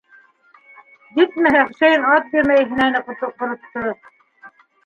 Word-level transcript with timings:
Етмәһә, 1.19 1.61
Хөсәйен 1.73 2.07
ат 2.13 2.33
бирмәй 2.33 2.67
һенәне 2.73 3.05
ҡоротто... 3.23 3.87